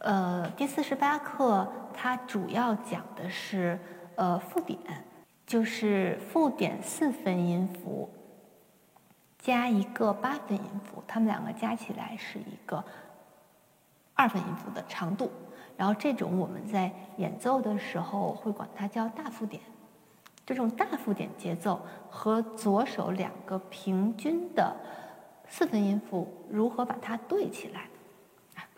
[0.00, 3.78] 呃，第四十八课它主要讲的是
[4.14, 4.78] 呃附点，
[5.46, 8.08] 就是附点四分音符
[9.38, 12.82] 加一个八分音符，它们两个加起来是一个
[14.14, 15.30] 二分音符的长度。
[15.76, 19.62] 然后这种我们在演奏的时候会管它叫大附点。
[20.46, 21.78] 这种大附点节奏
[22.08, 24.74] 和左手两个平均的
[25.46, 27.89] 四分音符如何把它对起来？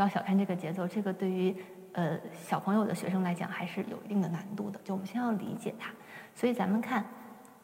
[0.00, 1.54] 不要小看这个节奏，这个对于
[1.92, 4.80] 呃小朋友的学生来讲还是有一定的难度的。
[4.82, 5.90] 就我们先要理解它。
[6.34, 7.04] 所以咱们看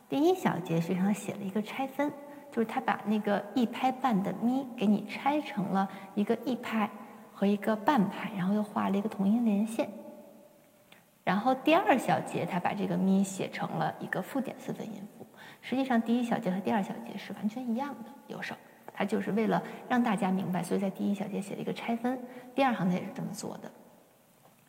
[0.06, 2.12] 第一小节，实际上写了一个拆分，
[2.52, 6.90] 就是他把那个一拍半的咪给你拆成了一个一拍
[7.32, 9.88] 和一个半拍，然后又画了一个同音连线。
[11.24, 15.26] 然后第二小节，他把这个咪写成了一个附点四分音符。
[15.62, 18.10] 实际上，第一小节和第二小节是完全一样的。
[18.26, 18.54] 右手，
[18.96, 22.18] 他就是为了让大家明白，所以在第一小节写了一个拆分。
[22.54, 23.70] 第二行他也是这么做的。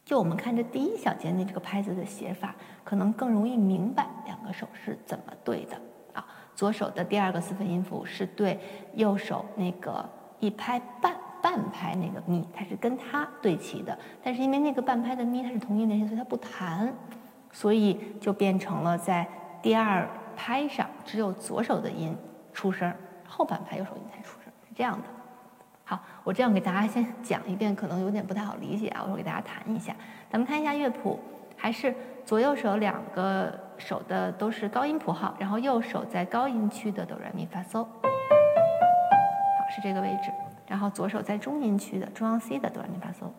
[0.03, 5.79] 就我们看这第一小节那这个拍子的写法，可能更容易明白两个手是怎么对的
[6.13, 6.23] 啊。
[6.53, 8.59] 左手的第二个四分音符是对
[8.95, 10.07] 右手那个
[10.39, 11.15] 一拍半。
[11.39, 16.91] 半拍那个咪，它是跟它对齐的，但是因为那个半拍的咪它是同音连线，所以它不弹，
[17.51, 19.25] 所以就变成了在
[19.61, 22.17] 第二拍上只有左手的音
[22.51, 22.91] 出声，
[23.27, 25.03] 后半拍右手音才出声，是这样的。
[25.83, 29.95] 好，我这样给大家先讲一遍，可能有点不太好理解啊，我给大家弹一下。
[30.29, 31.19] 咱们看一下乐谱，
[31.55, 37.89] 还是左右手两个手的都是高音谱号，然后右手在高音区的哆来咪发嗦，好，
[39.73, 40.29] 是这个位置。
[40.67, 43.31] 然后左手在中音区的中央 C 的哆来咪发嗦，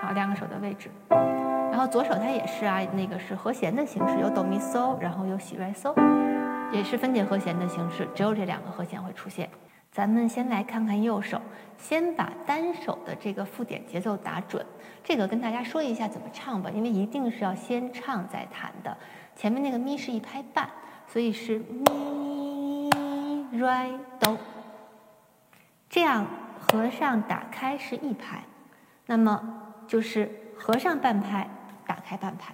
[0.00, 0.90] 好，两个手的位置。
[1.70, 5.92] 然后左手它也是啊，那个是和弦的形式，有哆咪嗦，然后有西来嗦，
[6.72, 9.48] 也是分解和弦的形式，只有这两个和弦会出现。
[9.90, 11.40] 咱们先来看看右手，
[11.78, 14.64] 先把单手的这个附点节奏打准。
[15.02, 18.96] 这个跟大家说一下怎么唱吧，因为一定是要先唱再弹的。
[19.34, 20.68] 前面那个咪是一拍半，
[21.06, 22.90] 所以是咪、
[23.58, 23.90] 来、
[24.20, 24.36] 哆。
[25.88, 26.26] 这样
[26.60, 28.42] 合上打开是一拍，
[29.06, 29.40] 那么
[29.86, 31.48] 就是合上半拍，
[31.86, 32.52] 打开半拍。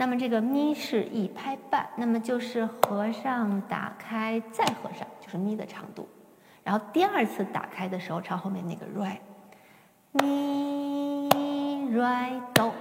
[0.00, 6.08] 那么这个咪是一拍半，那么就是合上打开再合上，就是咪的长度。
[6.64, 9.18] 然后第二次打开的时候，唱后面那个 re，
[10.12, 11.28] 咪
[11.94, 12.72] re do，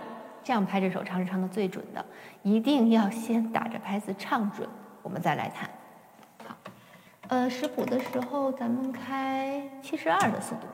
[0.46, 2.06] 这样拍着手唱是唱的最准的。
[2.42, 4.66] 一定要先打着拍子唱准，
[5.04, 5.70] 我们再来弹。
[6.48, 6.56] 好
[7.28, 10.68] 呃，识谱的时候，咱们开七十二的速度，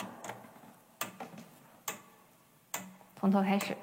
[3.19, 3.75] 从头开始。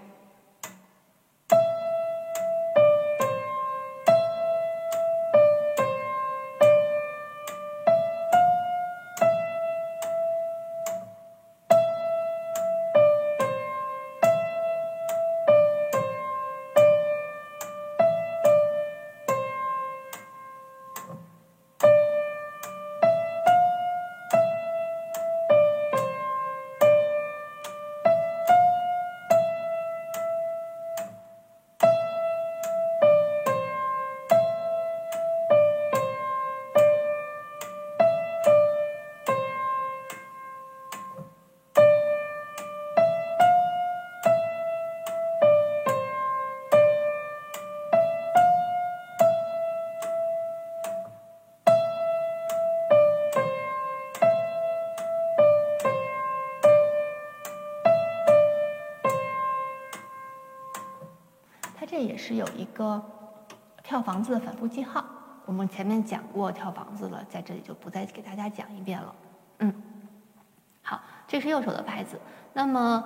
[62.02, 63.00] 也是有一个
[63.82, 65.04] 跳房子的反复记号，
[65.44, 69.14] 我们前面讲过跳房子了，在这里就不再给大家讲一遍了。
[69.58, 69.74] 嗯，
[70.82, 72.18] 好，这是右手的拍子。
[72.52, 73.02] 那么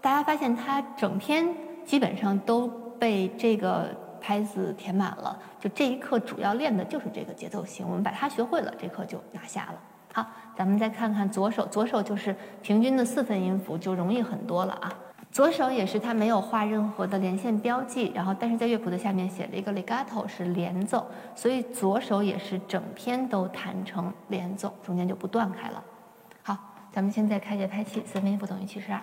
[0.00, 1.46] 大家发现它整篇
[1.84, 2.66] 基本上都
[2.98, 3.88] 被这个
[4.20, 9.74] 拍子填满了，就这一课主要练的就是这个节奏型，我们把它学会了，这课就拿下了。
[10.12, 14.92] 好，咱们再看看左手，左手就是平均的四分音符，就容易很多了啊。
[15.34, 21.04] 左手也是，他没有画任何的连线标记，然后但是在乐谱的下面写了一个 legato，是连奏，
[21.34, 25.82] 所以左手也是整篇都弹成连奏，中间就不断开了。
[26.44, 26.56] 好，
[26.92, 29.00] 咱们现在开节拍器，四分音符等于七十二。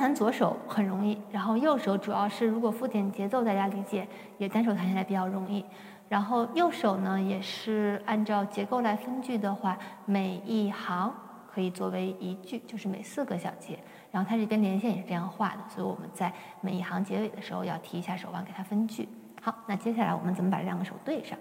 [0.00, 4.08] 弹左手很容易，然后右手主要是如果附点节奏大家理解，
[4.38, 5.62] 也单手弹起来比较容易。
[6.08, 9.76] 然后右手呢也是按照结构来分句的话，
[10.06, 11.14] 每一行
[11.52, 13.78] 可以作为一句，就是每四个小节。
[14.10, 16.32] 然后它这边连线也是这样画的，所以我们在
[16.62, 19.06] 每一行结尾的时候要提一下手腕给它分句。
[19.42, 21.38] 好，那接下来我们怎么把这两个手对上？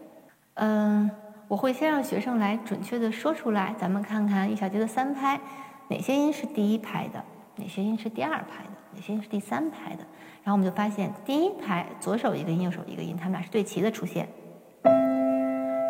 [0.56, 1.10] 嗯，
[1.48, 5.40] 我会先让学生来准确的说出来，咱们看看一小节的三拍，
[5.88, 7.24] 哪些音是第一拍的，
[7.60, 10.04] 哪些音是第二拍的，哪些音是第三拍的。
[10.44, 14.28] 然后我们就发现，第一拍左手一个音，右手一个音，它们俩是对齐的出现。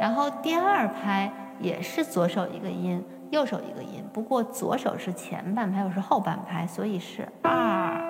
[0.02, 8.02] 然后第二拍也是左手一个音，右手一个音，不过左手是前半拍，又是后半拍，所以是二。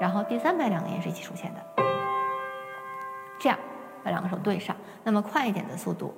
[0.00, 1.60] 然后第三拍两个音是一起出现的，
[3.38, 3.58] 这样
[4.02, 4.74] 把两个手对上。
[5.04, 6.14] 那么快一点的速度，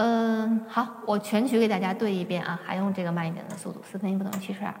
[0.00, 4.72] 嗯，好，我全曲给大家对一遍啊，还用这个慢一点的速度，四分音符等于七十二。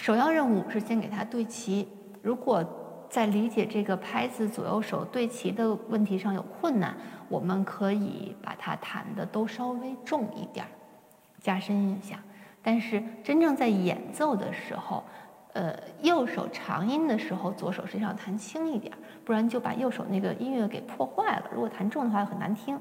[0.00, 1.86] 首要任务是先给它对齐。
[2.22, 2.64] 如果
[3.10, 6.96] 在理解这个拍子左右手对齐的问题上有困难，
[7.28, 10.68] 我们可以把它弹的都稍微重一点儿，
[11.38, 12.18] 加深印象。
[12.62, 15.04] 但是真正在演奏的时候，
[15.52, 18.90] 呃，右手长音的时候，左手实际上弹轻一点，
[19.22, 21.44] 不然就把右手那个音乐给破坏了。
[21.52, 22.80] 如果弹重的话，很难听。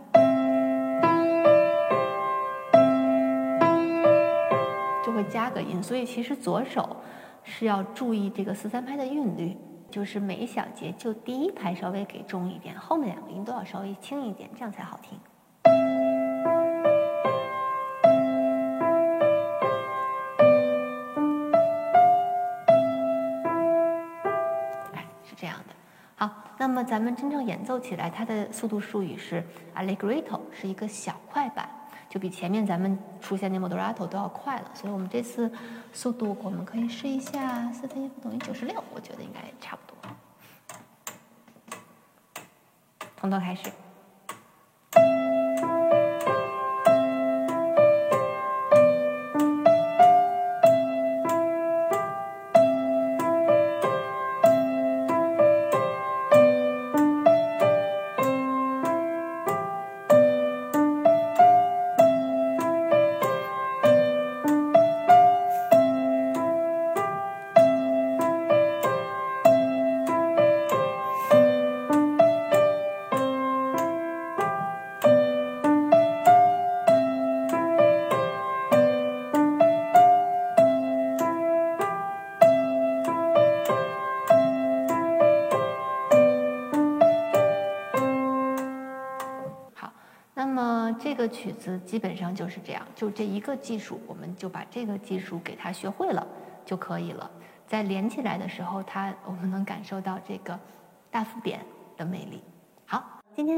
[5.09, 6.95] 就会加个音，所以其实左手
[7.43, 9.57] 是要注意这个四三拍的韵律，
[9.89, 15.17] 就是每一小节就第一拍稍微给重一点，后面两个音都要稍微轻一点，这样才好听。
[25.23, 25.73] 是这样的。
[26.13, 26.29] 好，
[26.59, 29.43] 那么咱们真正演奏起来，它的速度术语是
[29.75, 31.67] allegretto，是一个小快板。
[32.09, 35.51] 就比前面咱们出现的 moderato 都要快了，所以我们这次
[35.93, 39.95] 速度我们可以试一下四分音符等于九十六，我觉得应该差不多。
[43.17, 43.71] 从头开始。
[90.97, 96.25] 这个曲子基本上就是这样，就这一个技术，我们就把这个技术给它学会了
[96.65, 97.29] 就可以了。
[97.67, 100.57] 在连起来的时候，它我们能感受到这个
[101.11, 101.59] 大四点
[101.97, 102.41] 的魅力。
[102.85, 103.57] 好，今天的。